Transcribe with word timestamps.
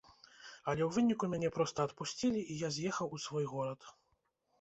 Але 0.71 0.81
ў 0.85 0.85
выніку 0.95 1.25
мяне 1.33 1.49
проста 1.57 1.85
адпусцілі, 1.89 2.41
і 2.55 2.57
я 2.63 2.69
з'ехаў 2.79 3.07
у 3.19 3.21
свой 3.27 3.45
горад. 3.53 3.87